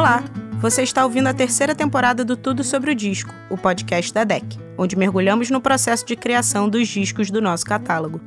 [0.00, 0.24] Olá!
[0.62, 4.56] Você está ouvindo a terceira temporada do Tudo sobre o Disco, o podcast da DEC,
[4.78, 8.18] onde mergulhamos no processo de criação dos discos do nosso catálogo.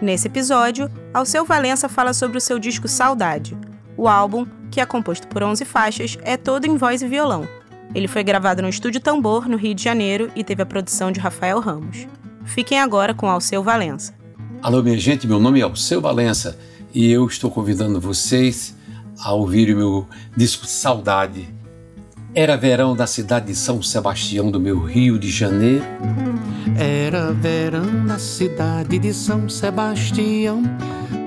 [0.00, 3.54] Nesse episódio, Alceu Valença fala sobre o seu disco Saudade.
[3.98, 7.46] O álbum, que é composto por 11 faixas, é todo em voz e violão.
[7.94, 11.20] Ele foi gravado no Estúdio Tambor, no Rio de Janeiro, e teve a produção de
[11.20, 12.08] Rafael Ramos.
[12.46, 14.14] Fiquem agora com Alceu Valença.
[14.62, 16.58] Alô, minha gente, meu nome é Alceu Valença
[16.94, 18.74] e eu estou convidando vocês
[19.22, 20.06] a ouvir o meu
[20.36, 21.48] disco Saudade.
[22.34, 25.84] Era verão da cidade de São Sebastião do meu Rio de Janeiro.
[26.78, 30.62] Era verão da cidade de São Sebastião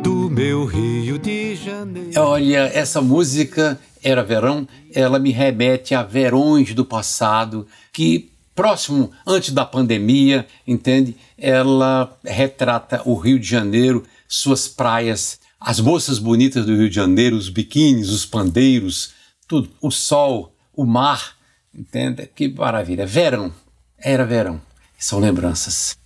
[0.01, 2.11] do meu Rio de Janeiro.
[2.17, 9.51] Olha, essa música Era Verão, ela me remete a verões do passado que próximo antes
[9.51, 11.15] da pandemia, entende?
[11.37, 17.37] Ela retrata o Rio de Janeiro, suas praias, as moças bonitas do Rio de Janeiro,
[17.37, 19.13] os biquínis, os pandeiros,
[19.47, 21.37] tudo, o sol, o mar,
[21.73, 22.29] entende?
[22.35, 23.05] Que maravilha.
[23.05, 23.53] Verão,
[23.97, 24.61] era verão.
[24.99, 25.97] São lembranças.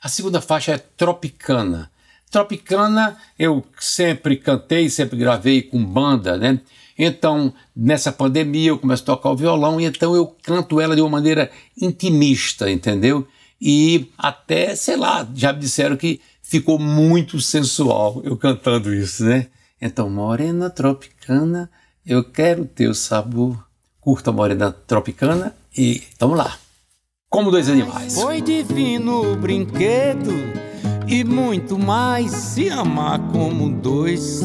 [0.00, 1.90] A segunda faixa é Tropicana.
[2.30, 6.60] Tropicana eu sempre cantei, sempre gravei com banda, né?
[6.96, 11.00] Então, nessa pandemia, eu começo a tocar o violão e então eu canto ela de
[11.00, 13.26] uma maneira intimista, entendeu?
[13.60, 19.48] E até, sei lá, já me disseram que ficou muito sensual eu cantando isso, né?
[19.80, 21.70] Então, morena tropicana,
[22.04, 23.62] eu quero teu sabor.
[24.00, 26.58] Curta morena tropicana e vamos lá.
[27.28, 28.14] Como dois animais.
[28.14, 30.32] Foi divino o brinquedo
[31.06, 34.40] e muito mais se amar como dois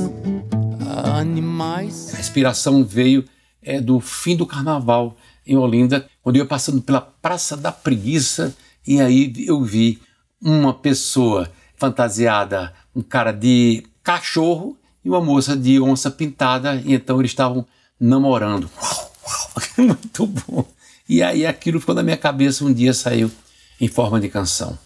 [1.16, 2.14] animais.
[2.14, 3.24] A inspiração veio
[3.62, 5.16] é, do fim do carnaval
[5.48, 8.54] em Olinda, quando eu ia passando pela Praça da Preguiça
[8.86, 10.02] e aí eu vi
[10.42, 11.50] uma pessoa
[11.84, 17.66] fantasiada, um cara de cachorro e uma moça de onça pintada, e então eles estavam
[18.00, 18.70] namorando.
[18.82, 20.66] Uau, uau, muito bom.
[21.10, 23.30] E aí aquilo ficou na minha cabeça, um dia saiu
[23.82, 24.80] em forma de canção.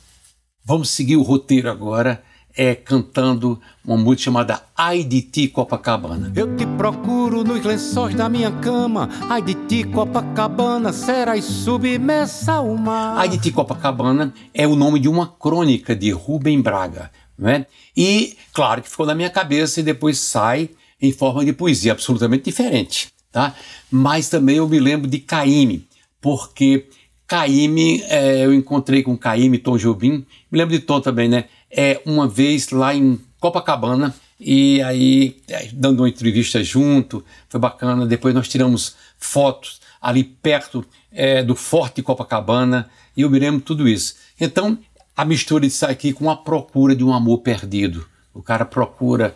[0.65, 2.23] Vamos seguir o roteiro agora
[2.57, 6.33] é, cantando uma música chamada Ai de Ti Copacabana.
[6.35, 12.75] Eu te procuro nos lençóis da minha cama, ai de ti Copacabana, serás submersa ao
[12.75, 13.19] mar.
[13.19, 17.11] Ai de Ti Copacabana é o nome de uma crônica de Rubem Braga.
[17.37, 17.67] Né?
[17.95, 22.45] E claro que ficou na minha cabeça e depois sai em forma de poesia, absolutamente
[22.45, 23.09] diferente.
[23.31, 23.53] Tá?
[23.91, 25.87] Mas também eu me lembro de Caíme,
[26.19, 26.87] porque
[27.27, 31.45] Caíme, é, eu encontrei com Caíme, Tom Jobim, me lembro de Tom também, né?
[31.71, 38.05] É, uma vez lá em Copacabana e aí é, dando uma entrevista junto, foi bacana.
[38.05, 43.87] Depois nós tiramos fotos ali perto é, do Forte Copacabana e eu me lembro tudo
[43.87, 44.15] isso.
[44.39, 44.77] Então
[45.15, 48.07] a mistura sair aqui com a procura de um amor perdido.
[48.33, 49.35] O cara procura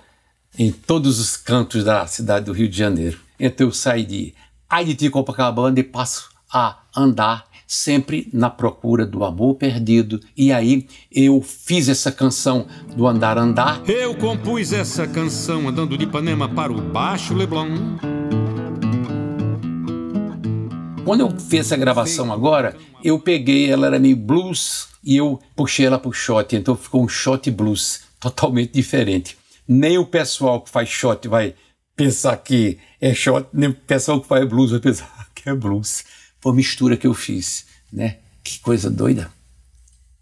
[0.58, 3.20] em todos os cantos da cidade do Rio de Janeiro.
[3.40, 4.36] Então eu saí de
[4.70, 10.20] Haiti Copacabana e passo a andar sempre na procura do amor perdido.
[10.36, 12.68] E aí eu fiz essa canção
[12.98, 13.82] do Andar Andar.
[13.90, 17.70] Eu compus essa canção andando de Ipanema para o Baixo Leblon.
[21.06, 25.86] Quando eu fiz essa gravação agora, eu peguei, ela era meio blues, e eu puxei
[25.86, 29.38] ela pro shot, então ficou um shot blues, totalmente diferente.
[29.66, 31.56] Nem o pessoal que faz shot vai
[31.96, 36.04] pensar que é shot, nem o pessoal que faz blues vai pensar que é blues.
[36.44, 38.18] A mistura que eu fiz, né?
[38.44, 39.32] Que coisa doida.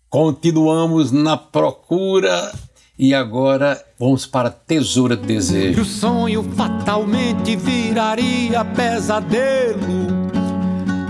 [0.09, 2.51] Continuamos na procura
[2.97, 5.81] e agora vamos para Tesoura do Desejo.
[5.81, 10.09] o sonho fatalmente viraria pesadelo.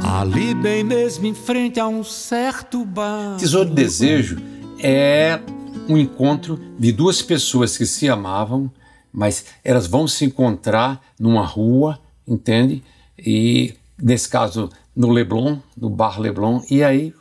[0.04, 3.38] Ali bem mesmo em frente a um certo bar.
[3.38, 4.38] Tesoura do Desejo
[4.80, 5.40] é
[5.88, 8.72] um encontro de duas pessoas que se amavam,
[9.12, 12.84] mas elas vão se encontrar numa rua, entende?
[13.18, 14.70] E nesse caso
[15.00, 17.14] no Leblon, no bar Leblon, e aí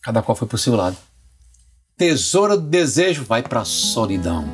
[0.00, 0.96] cada qual foi para o seu lado.
[1.98, 4.46] Tesoura do desejo vai para a solidão,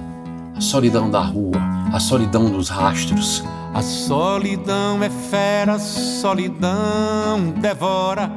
[0.57, 1.61] a solidão da rua,
[1.93, 3.45] a solidão dos rastros.
[3.73, 8.33] A solidão é fera, solidão devora.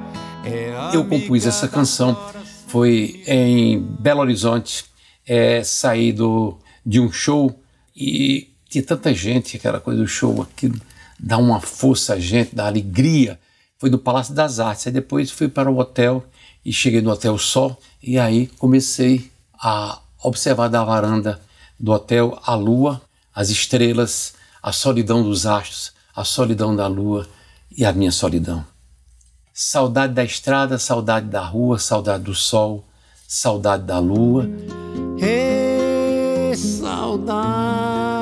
[0.45, 2.15] É Eu compus essa canção,
[2.67, 4.85] foi em Belo Horizonte,
[5.25, 7.59] é, saído de um show
[7.95, 10.79] e tinha tanta gente, aquela coisa do show, aquilo
[11.19, 13.39] dá uma força a gente, dá alegria
[13.81, 14.85] foi no Palácio das Artes.
[14.85, 16.23] Aí depois fui para o hotel
[16.63, 21.41] e cheguei no Hotel Sol e aí comecei a observar da varanda
[21.79, 23.01] do hotel a lua,
[23.33, 27.27] as estrelas, a solidão dos astros, a solidão da lua
[27.75, 28.63] e a minha solidão.
[29.51, 32.85] Saudade da estrada, saudade da rua, saudade do sol,
[33.27, 34.47] saudade da lua.
[36.55, 38.21] Saudade.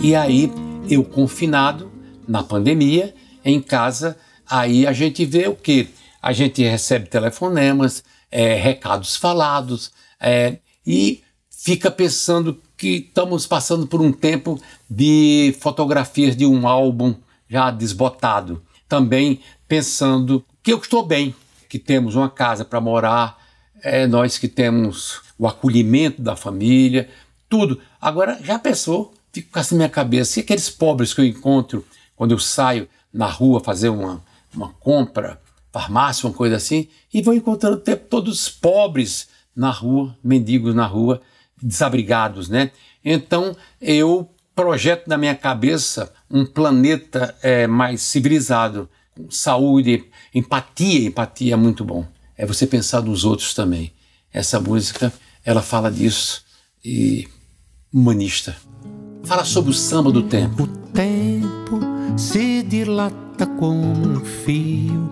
[0.00, 0.52] E aí
[0.88, 1.90] eu confinado
[2.28, 3.12] na pandemia,
[3.44, 4.16] em casa,
[4.48, 5.88] aí a gente vê o que?
[6.22, 14.00] A gente recebe telefonemas, é, recados falados é, e fica pensando que estamos passando por
[14.00, 17.14] um tempo de fotografias de um álbum
[17.48, 18.62] já desbotado.
[18.88, 21.34] Também pensando que eu estou bem,
[21.68, 23.38] que temos uma casa para morar,
[23.82, 27.08] é, nós que temos o acolhimento da família,
[27.48, 27.80] tudo.
[28.00, 29.12] Agora, já pensou?
[29.32, 31.84] Fico com na minha cabeça, e aqueles pobres que eu encontro
[32.16, 34.20] quando eu saio na rua fazer uma,
[34.52, 35.40] uma compra,
[35.72, 40.84] farmácia, uma coisa assim, e vou encontrando o tempo todos pobres na rua, mendigos na
[40.84, 41.22] rua,
[41.62, 42.72] desabrigados, né?
[43.04, 51.54] Então eu projeto na minha cabeça um planeta é, mais civilizado, com saúde, empatia, empatia
[51.54, 52.06] é muito bom.
[52.36, 53.92] É você pensar nos outros também.
[54.32, 55.12] Essa música,
[55.44, 56.44] ela fala disso
[56.84, 57.28] e
[57.92, 58.56] humanista.
[59.22, 60.64] Fala sobre o samba do tempo.
[60.64, 61.83] O tempo
[62.16, 65.10] se dilata como um fio,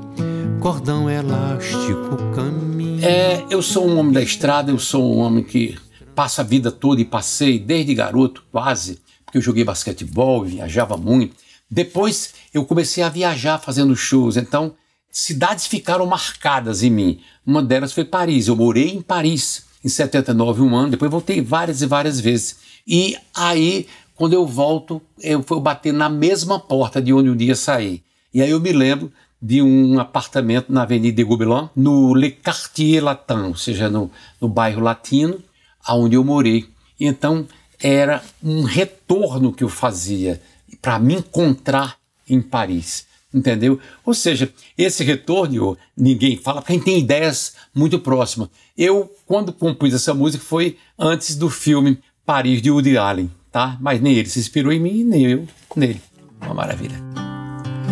[0.60, 3.04] cordão elástico caminho.
[3.04, 5.76] É, eu sou um homem da estrada, eu sou um homem que
[6.14, 11.34] passa a vida toda e passei desde garoto quase, porque eu joguei basquetebol, viajava muito.
[11.68, 14.74] Depois eu comecei a viajar fazendo shows, então
[15.10, 17.20] cidades ficaram marcadas em mim.
[17.44, 18.46] Uma delas foi Paris.
[18.46, 22.56] Eu morei em Paris em 79, um ano, depois voltei várias e várias vezes.
[22.86, 27.54] E aí, quando eu volto, eu fui bater na mesma porta de onde um dia
[27.54, 28.02] saí.
[28.32, 33.02] E aí eu me lembro de um apartamento na Avenida de Gobelin, no Le Quartier
[33.02, 34.10] Latin, ou seja, no,
[34.40, 35.42] no bairro latino,
[35.84, 36.68] aonde eu morei.
[37.00, 37.46] Então
[37.82, 40.40] era um retorno que eu fazia
[40.80, 41.96] para me encontrar
[42.28, 43.80] em Paris, entendeu?
[44.04, 48.48] Ou seja, esse retorno ninguém fala gente tem ideias muito próximas.
[48.78, 53.76] Eu, quando compus essa música, foi antes do filme Paris de Woody Allen, tá?
[53.80, 55.46] Mas nem ele se inspirou em mim, nem eu
[55.76, 56.00] nele.
[56.40, 56.96] Uma maravilha.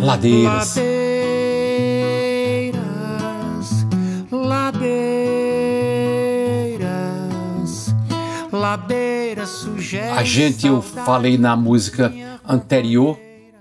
[0.01, 0.75] Ladeiras.
[8.51, 10.13] ladeira sujeira.
[10.15, 12.13] A gente, eu falei na música
[12.47, 13.19] anterior,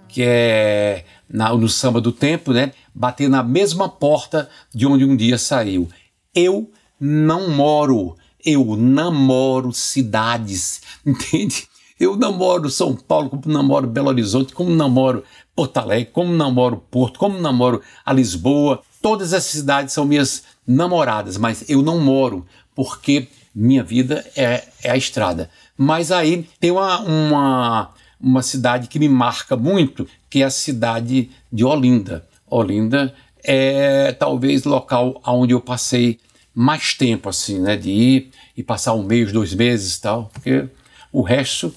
[0.08, 2.72] que é na, no samba do tempo, né?
[2.94, 5.88] Bater na mesma porta de onde um dia saiu.
[6.34, 6.70] Eu
[7.00, 11.69] não moro, eu namoro cidades, entende?
[12.00, 15.22] Eu namoro São Paulo, como namoro Belo Horizonte, como namoro
[15.54, 18.80] Porto Alegre, como namoro Porto, como namoro a Lisboa.
[19.02, 24.90] Todas essas cidades são minhas namoradas, mas eu não moro, porque minha vida é, é
[24.90, 25.50] a estrada.
[25.76, 31.30] Mas aí tem uma, uma, uma cidade que me marca muito, que é a cidade
[31.52, 32.26] de Olinda.
[32.48, 33.14] Olinda
[33.44, 36.18] é talvez local onde eu passei
[36.54, 37.76] mais tempo, assim, né?
[37.76, 40.66] De ir e passar um mês, dois meses e tal, porque
[41.12, 41.74] o resto,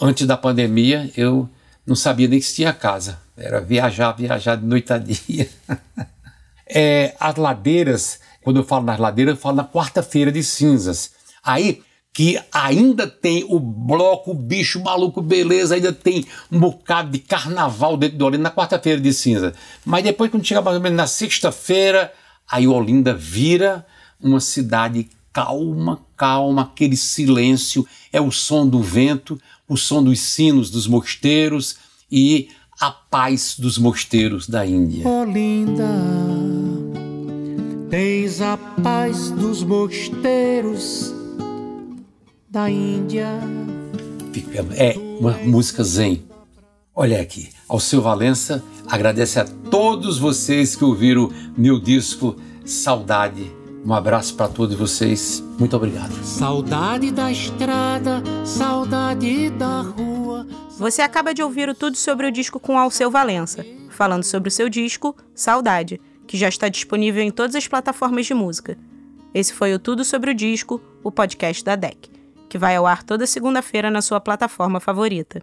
[0.00, 1.48] antes da pandemia, eu
[1.86, 3.18] não sabia nem se tinha casa.
[3.36, 5.48] Era viajar, viajar de noite a dia.
[6.66, 11.12] é, as ladeiras quando eu falo nas ladeiras, eu falo na quarta-feira de cinzas.
[11.42, 11.82] Aí
[12.12, 17.96] que ainda tem o bloco, o bicho maluco, beleza, ainda tem um bocado de carnaval
[17.96, 19.54] dentro de Olinda na quarta-feira de cinza.
[19.84, 22.12] Mas depois, quando chega mais ou menos na sexta-feira,
[22.50, 23.86] aí Olinda vira
[24.20, 30.70] uma cidade calma, calma, aquele silêncio, é o som do vento, o som dos sinos
[30.70, 31.76] dos mosteiros
[32.10, 32.48] e
[32.80, 35.06] a paz dos mosteiros da Índia.
[35.06, 35.88] Olinda
[37.90, 41.12] Tens a paz dos mosteiros
[42.48, 43.26] da Índia.
[44.76, 46.22] É uma música zen.
[46.94, 53.50] Olha aqui, ao seu Valença, agradece a todos vocês que ouviram meu disco Saudade.
[53.84, 55.42] Um abraço para todos vocês.
[55.58, 56.12] Muito obrigado.
[56.24, 60.46] Saudade da estrada, saudade da rua.
[60.78, 64.52] Você acaba de ouvir o Tudo sobre o disco com Alceu Valença, falando sobre o
[64.52, 68.78] seu disco Saudade que já está disponível em todas as plataformas de música.
[69.34, 72.08] Esse foi o Tudo sobre o Disco, o podcast da DEC,
[72.48, 75.42] que vai ao ar toda segunda-feira na sua plataforma favorita.